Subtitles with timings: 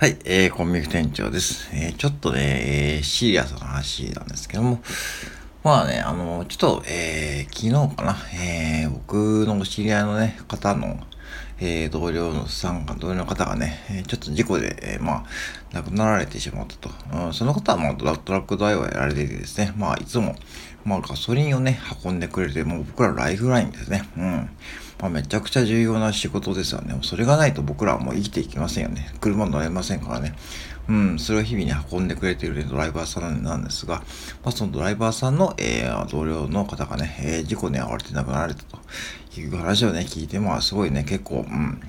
[0.00, 1.68] はい、えー、コンビニ店長です。
[1.74, 4.80] えー、ちょっとね、えー、シリアスな話なんですけども、
[5.62, 11.00] まあね、あの、ちょっと、えー、昨日かな、えー、僕の知り合いのね、方の、
[11.60, 15.24] えー、同僚のさんが、同僚の方がね、ちょっと事故で、えー、まあ、
[15.74, 16.90] 亡くなられてしまったと。
[17.26, 20.34] うん、その方は、まあ、トラックドライバーやられててですね、まあ、いつも、
[20.82, 24.08] まあ、ガソリンをね、運んでくれて、もう僕らライフラインですね。
[24.16, 24.50] うん。
[25.00, 26.98] まあ、めちゃくちゃ重要な仕事ですよね。
[27.02, 29.10] それがないと僕らはもう生きていきませんよね。
[29.20, 30.34] 車乗れませんからね。
[30.88, 34.02] うん、それを日々に運んでくれているドライバーさんなんですが、
[34.42, 38.78] まあ、そのドライバーさんの、えー、同僚の方がね、えー、事故に遭われて亡くなられたと
[39.40, 41.80] いう話をね、聞いて、まあ、すごいね、結構、うん、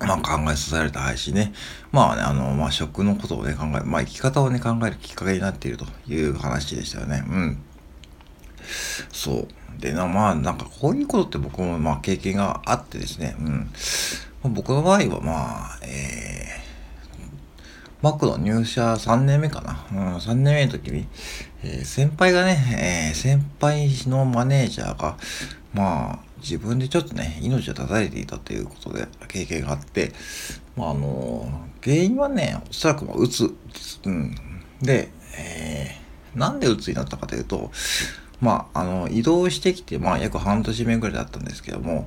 [0.00, 1.52] まあ、考えさせられた配信ね。
[1.92, 7.24] まあね、あの、まあ、食のことをね、考え、まあ、生き方をね、考えるきっかけになっているという話でしたよね。
[7.28, 7.62] うん。
[9.12, 9.48] そう。
[9.80, 13.36] でな、まあ、なんかこういうことって僕もまあ経験があってですね、
[14.44, 14.54] うん。
[14.54, 16.64] 僕の場合はまあ、えー、
[18.02, 19.86] マクの入社3年目かな。
[19.92, 21.06] うん、3年目の時に、
[21.62, 25.16] えー、先輩がね、えー、先輩のマネージャーが、
[25.72, 30.12] まあ、自分でちょっとね、命を絶たれていたということで、経験があって、
[30.76, 34.00] まあ、あの、原因はね、おそらくうつです。
[34.04, 34.34] うん。
[34.82, 37.70] で、えー、なんでうつになったかというと、
[38.44, 42.06] まあ、あの、移動してきて、まあ、約半年目ぐらいだったんですけども、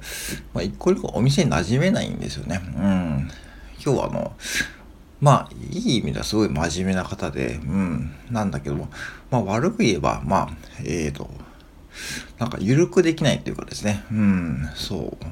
[0.53, 2.61] まあ、一個一個お店に馴染めないんですよね。
[2.63, 3.31] うん。
[3.83, 4.33] 今日はあの、
[5.19, 8.89] まあ、いい意味ではすごい真面目な方で、うん、なんだけども、
[9.31, 10.49] まあ、悪く言えば、まあ、
[10.83, 11.27] えーと、
[12.37, 15.25] なんか、緩くできないっていうかですね、うん、そう。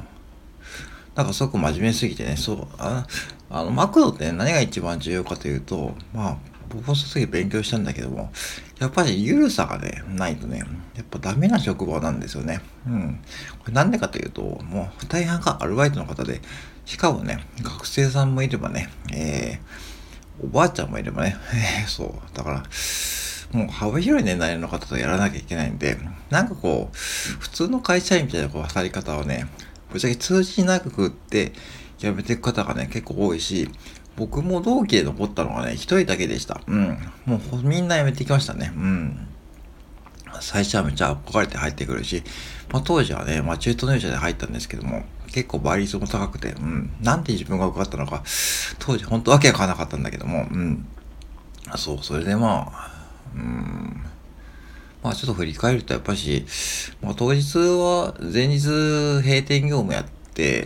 [1.16, 3.06] なんかすごく真面目すぎてね、そう、あ
[3.52, 6.38] あの、マクドって、ね、何が一番重要かというと、まあ、
[6.70, 8.32] 僕もその時勉強したんだけども、
[8.80, 10.64] やっぱり緩さがね、ないとね、
[10.96, 12.62] やっぱダメな職場なんですよね。
[12.88, 13.20] うん。
[13.60, 16.42] これなんでかというと、もう大半がアルバイトの方で、
[16.86, 21.38] しかもね、学生さんもいればね、えー、おばあちゃんもいればね、
[21.82, 22.38] えー、そう。
[22.38, 22.64] だから、
[23.52, 25.98] もう幅広い年代の方とやらなきゃいけないんで、
[26.30, 29.48] なんかこう、普通の会社員みたいなこう働き方はね、
[29.92, 31.54] ぶっちゃけ通じなくって、
[31.98, 33.70] 辞めていく方がね、結構多いし、
[34.16, 36.62] 僕も同期で残ったのがね、一人だけでした。
[36.68, 36.98] うん。
[37.26, 38.72] もうみんな辞めてきましたね。
[38.76, 39.28] うん。
[40.42, 42.24] 最初はめっちゃ憧れて入ってくるし、
[42.72, 46.92] まあ、当時はね、まあ、中途入社で入ったんですけども、結構倍率も高くて、うん。
[47.02, 48.24] なんで自分が受かったのか、
[48.80, 50.88] 当時本当わけわからなかったんだけども、うん。
[51.76, 52.96] そう、それでまあ、
[53.34, 54.06] うん。
[55.04, 56.46] まあちょっと振り返るとやっぱし、
[57.02, 60.15] まあ当日は前日閉店業務やって、、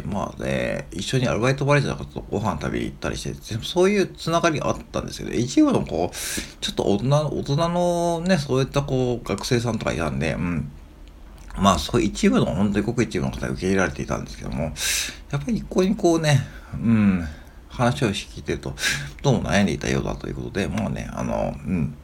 [0.06, 6.16] まあね、一緒にアルバイトバレージャーとご飯食べに行ったりして、そういうつながりがあったんですけど、一部のこう、
[6.62, 10.72] ちょっと大人、大人のね、そういったこう、学生さんとかいたんで、うん。
[11.58, 14.74] まあ、そう一部の、本当にごく一部の方に受け入れられていたんですけども、やっ
[15.32, 16.42] ぱり一向にこうね、
[16.74, 17.28] うん、
[17.68, 18.74] 話を聞いてると、
[19.22, 21.96] どうも悩んでいたようだということで、もうね、あの、うん、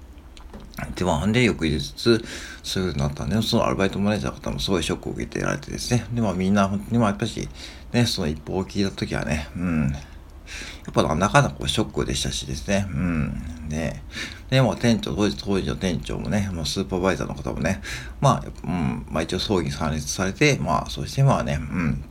[0.96, 2.22] で、まあ、で、翌日、そういう
[2.64, 6.06] ふうになったんで、そのアルバイトマネージャーの方もすごいショックを受けてられてですね。
[6.14, 7.48] で、まあ、みんな、本当に、まあ、やっぱし、
[7.94, 9.92] ね、その一報を聞いたときはね、うん。
[9.92, 12.88] やっぱなかなかショックでしたしですね。
[12.90, 13.70] うん。
[13.70, 14.02] で、
[14.50, 17.82] で、も店長、当時、当時の店長もね、もうスーパーバイザーの方もね、
[18.22, 22.04] まあ、うん、まあ一応葬儀に参列されて、まあ、そしてまあね、うん。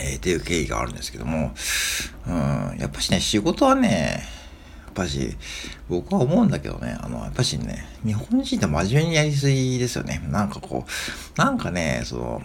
[0.00, 1.52] えー、っていう経緯があるんですけども、
[2.26, 4.24] うん、やっぱしね、仕事はね、
[5.00, 5.36] ぱし、
[5.88, 10.22] 僕は思うんだけどね、あの、やっぱしね、日本人って真面目にやりすぎですよね。
[10.28, 12.42] なんかこう、なんかね、その、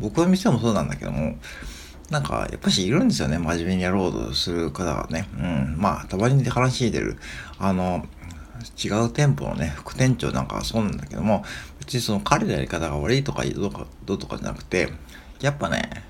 [0.00, 1.36] 僕の店もそうなんだけども、
[2.10, 5.28] なんか、やっぱしいるんですよね、真面目にやろうとする方がね。
[5.38, 5.76] うん。
[5.76, 7.18] まあ、たまに話してる、
[7.58, 8.06] あの、
[8.82, 11.44] 違う店舗のね、副店長なんかはそうなんだけども、
[11.80, 14.90] 別にその彼のやり方が悪いとかどうか、どうとかじゃなくて、
[15.40, 16.02] やっぱね、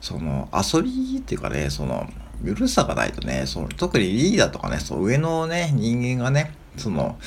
[0.00, 2.08] その遊びっていうかね、その、
[2.44, 7.18] ゆるさがないとね、その特にリーダーとかね、その上のね、人間がね、その、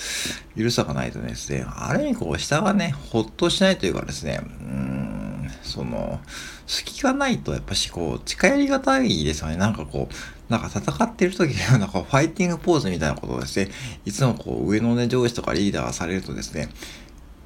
[0.56, 6.19] ゆるさがないとですね、ある意味こう、下がね、ほっとしないというかですね、うん、その、
[6.68, 9.58] 隙がないと、やっぱしこう、近寄りがたいですよね。
[9.58, 13.69] なんかこう、なんか戦ってる時のなんかファイティングポーズみたいなことをですね、
[14.06, 16.69] いつもこう、上のね、上司とかリーダーがされるとですね、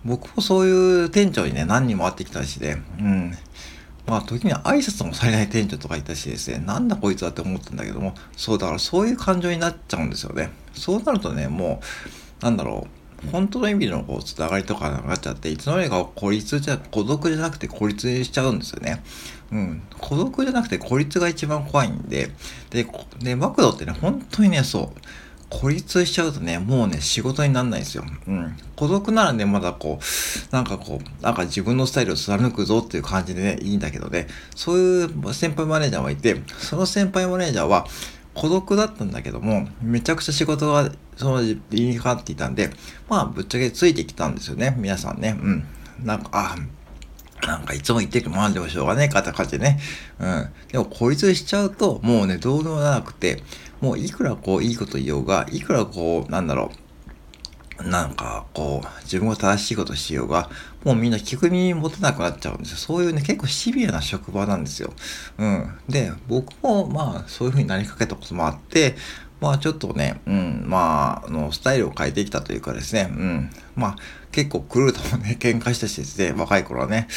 [0.04, 3.38] 僕もそういう店長にね、何人も会ってきたしで、うん、
[4.06, 10.52] まあ時には挨拶もされない店長とかいたしですね、なんだこいつはって思ったんだけども、そうだからそういう感情になっちゃうんですよね。
[10.74, 11.82] そうなるとね、も
[12.42, 12.88] う、なんだろ
[13.26, 19.02] う、本当の意味のこう、つながりとかになっちゃって、いつの間にか孤立じゃ、孤独じゃなくて孤立しちゃうんですよね。
[19.52, 19.82] うん。
[20.00, 22.32] 孤独じゃなくて孤立が一番怖いんで、
[22.70, 22.86] で、
[23.20, 25.00] で、マクドってね、本当にね、そう。
[25.62, 28.04] 孤立しちゃうとね、もうね、仕事になんないんですよ。
[28.28, 28.58] うん。
[28.76, 37.86] 孤独ならね、まだこう、なんかこう、なんか自分のスタイルを貫くぞっていう感じでね、いいんだけどね、そういう先輩マネージャーがいて、その先輩マネージャーは、
[38.34, 42.72] 孤独だったんだけども、めちゃくちゃ仕事が、その、理にかかっていたんで、
[43.08, 45.38] まあ、ぶっちゃけついてきたんですよね、皆さんね。
[45.40, 45.66] うん。
[46.04, 46.56] なんか、あ、
[47.48, 49.80] なんかいつも言ってるまあでもしょうがねえかって感じでね。
[50.20, 50.50] うん。
[50.72, 53.44] でもこいつしちゃうと、もうね、どうでもなくて、
[53.84, 56.72] もういくらこういいこと言おうが、いくらこう、なんだろ
[57.80, 60.50] う、なんかこう、自分が正しいことしようが、
[60.86, 62.78] もうみんな聞く耳持てなくなっちゃうんですよ。
[62.78, 64.94] そういうね、結構シビアな職場なんですよ。
[65.38, 65.78] うん。
[65.90, 68.96] で、僕もまあそういう風になりかけたこともあって、
[69.42, 73.96] まあちょっとね、うん、まあ、あの、スタイルを変えてきたというかですね、うん、まあ
[74.34, 77.08] 結構クルーともね、 喧嘩したしですね、若い頃はね、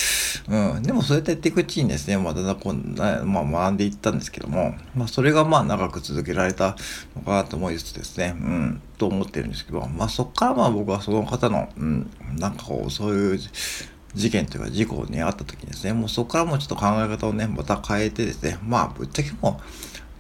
[0.49, 6.77] うん、でもそうやってやっていくうちにですね、まあだんだんこう、まあ学んでいったんですけども、まあそれがまあ長く続けられた
[7.17, 13.41] のかなと思いつつですね、うん、と思ってるんですけど、まあそっからまあ僕はその方の、うん、なんかこう、そういう、
[14.15, 19.61] 事件というか事故に遭った時にですね、もうそこからもうちょっと考え方をね、また変えてですね、まあぶっちゃけも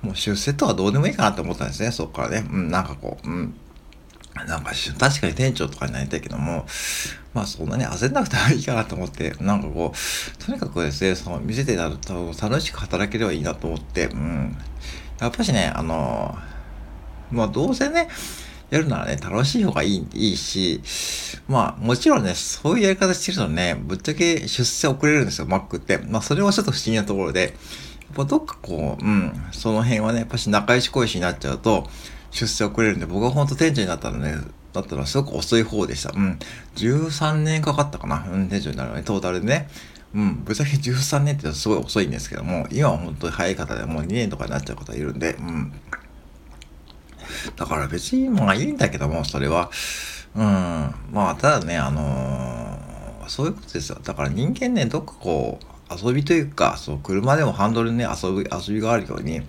[0.02, 2.46] う、もう出世とはどうでもいいかなって思ったんですね、そこからね。
[2.50, 3.54] うん、なんかこう、うん。
[4.44, 6.66] なんか確かに店長とかになりたいけども、
[7.34, 14.56] まあそんなに焦んなくてもいいかなと思って、なんかこう、とにかくですね、その店でなると楽しく働ければいいなと思って、うん。
[15.20, 16.36] やっぱしね、あの、
[17.30, 18.08] まあどうせね、
[18.70, 20.80] やるならね、楽しい方がいいいいし、
[21.48, 25.98] まあもちろんね、そういうやり方してるとね、ぶっちゃけ出世遅れるんですよ、Mac って。
[25.98, 27.48] まあそれはちょっと不思議なところで、や
[28.12, 31.88] っぱどっかこう、うん、その辺はね、やっぱし仲良し恋しになっちゃうと、
[32.36, 34.36] 出世遅れるんで、僕は本当店長になったらね、
[34.74, 36.12] だったらすごく遅い方でした。
[36.14, 36.38] うん。
[36.76, 38.26] 13年かかったかな。
[38.30, 39.68] うん、店長になるのね、トータルでね。
[40.14, 45.72] うん、ぶっちゃけ13年ってすごい遅いんですけども、今は本当に早い方でもう2年とかになっちゃう方いるんで、うん。
[47.56, 49.70] だから別にまあいいんだけども、それは。
[50.34, 50.42] うん。
[51.10, 53.98] まあ、ただね、あのー、そういうことですよ。
[54.02, 59.42] だから人間ね、どっかこう、遊びというか、そう、車でもハンドルにね、遊び、遊びがあるように、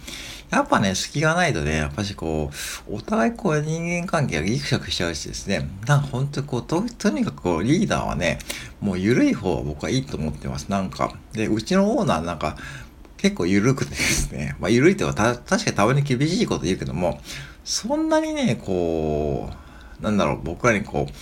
[0.49, 2.49] やっぱね、隙がないとね、やっぱしこ
[2.87, 8.39] う、お互いこう人間関係がギクシャクしちゃうしですね、なんか本当こう、と、とにかくこう、リーダーはね、
[8.79, 10.69] もう緩い方が僕はいいと思ってます。
[10.69, 11.13] なんか。
[11.33, 12.55] で、うちのオーナーなんか、
[13.17, 17.19] 結構緩くてですね、 まあ緩いってはた、確かにたまに厳しいこと言うけども、
[17.65, 19.49] そんなにね、こ
[19.99, 21.13] う、なんだろう、僕らにこう、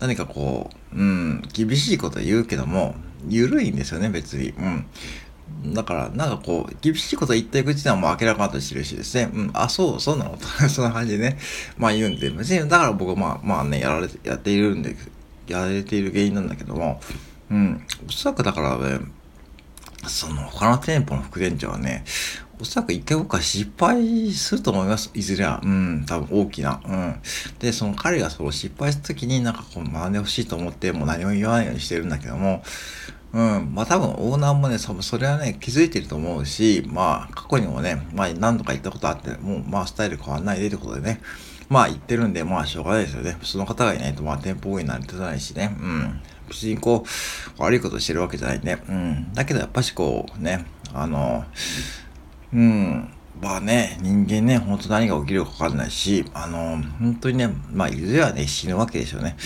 [0.00, 2.96] 何かこう、うん、厳しいこと言うけども、
[3.28, 4.50] 緩いんですよね、別に。
[4.50, 4.86] うん。
[5.74, 9.30] だから、なんかこう、厳しいこと言っていくうはもう明らかとしてるしですね。
[9.32, 10.38] うん、あ、そう、そうなの？
[10.68, 11.38] そんな感じでね。
[11.76, 14.96] まあ言うんで、別に、だから僕はまあ、まあね、やられて、やっているんで、
[15.46, 17.00] やられている原因なんだけども、
[17.50, 19.00] うん、おそらくだからね、
[20.06, 22.04] その他の店舗の副店長はね、
[22.60, 25.10] おそらく一回僕は失敗すると思います。
[25.14, 25.60] いずれは。
[25.62, 26.80] うん、多分大きな。
[26.84, 27.14] うん。
[27.58, 32.62] で、その彼がその失敗した時になんかこう学んでほしいと思って、もう何も言わないようにしてるんだけども、
[33.32, 33.72] うん。
[33.74, 41.20] まあ多分オーナーもね、それはね、気づいてると思うし、まあ過去にもね、まあ何度か行ったことあって、もうまあスタイル変わんないでってことでね、
[41.68, 43.36] まあ言ってるんで、まあしょうがないですよね。
[43.40, 45.74] 普通の方がいないとまあ店舗多いなんてないしね。
[45.80, 46.20] うん。
[46.48, 47.04] 別にこ
[47.58, 48.82] う、悪いことしてるわけじゃないね。
[48.88, 49.32] うん。
[49.32, 51.44] だけどやっぱしこうね、あの、
[52.52, 53.08] うん。
[53.40, 59.36] まあね、人間ね、ほんと何が起きるかわかんないし、あの、本当にね、まあ、いずれはね、死ぬわけですよね。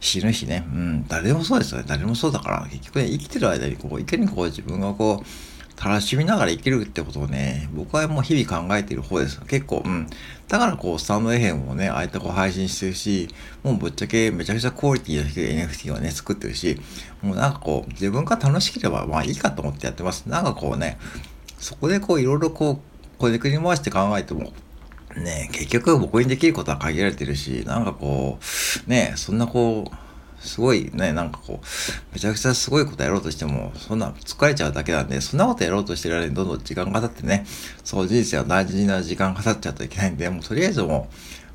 [0.00, 0.64] 死ぬ日ね。
[0.66, 1.06] うん。
[1.08, 1.84] 誰でもそうですよね。
[1.86, 5.26] 誰もそうだから、結局ね、生きてる間に、こう、いかにこう、自分がこう、
[5.84, 9.40] 楽しみながら生きるってことをね、僕はもう日々考えている方です。
[9.46, 10.06] 結構、うん。
[10.46, 13.28] だからこう、スタンドエヘンをね、ああやってこう配信してるし、
[13.64, 16.80] もうぶっちゃけめちゃくちゃクオリティの低い NFT をね、作ってるし、
[17.20, 20.26] もうなんかこう、自分が楽しければまあいいかと思ってやってます。
[20.26, 20.98] なんかこうね、
[21.58, 22.91] そこでこういろいろこう、
[23.22, 24.52] こねくり回して考えても、
[25.16, 28.40] ね結局僕にできることは限られてるし、なんかこ
[28.86, 31.66] う、ねそんなこう、すごいね、なんかこう、
[32.12, 37.46] めちゃくちゃすごいことやろうとしても、そんな疲れちゃうだけなんで、そんなことやろうとしてる間にどんどん時間が経ってね、
[37.84, 41.08] そう人生は大事な時間が経っちゃうといけないんで、もうとりあえずも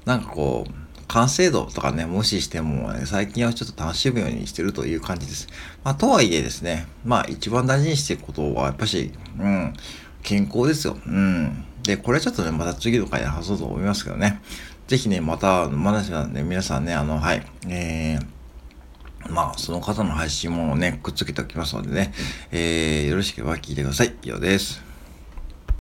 [0.06, 0.72] う、なんかこう、
[1.10, 5.48] 完成度とかね、無視しても、ね、最近はちょっと楽しむようにしてるという感じです。
[5.84, 9.74] まあ、とはいえですね、まあ、一番大事にしていくことは、やっぱし、うん、
[10.24, 10.98] 健康ですよ。
[11.06, 11.66] うん。
[11.84, 14.42] で、これちょっとね、また次の回で話そうと思いますけどね。
[14.88, 22.14] ぜひね、また、まだなんで、皆さんね、あの、はい、えー、まあ、その方の配信もね、くっつけておきますのでね、
[22.52, 24.16] えー、よろしければ聞いてください。
[24.22, 24.87] 以上です。